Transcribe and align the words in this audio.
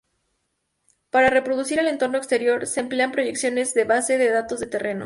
Para 1.11 1.29
reproducir 1.29 1.77
el 1.77 1.85
entorno 1.87 2.17
exterior 2.17 2.65
se 2.65 2.79
emplean 2.79 3.11
proyecciones 3.11 3.75
de 3.75 3.83
bases 3.83 4.17
de 4.17 4.31
datos 4.31 4.59
de 4.59 4.65
terreno. 4.65 4.99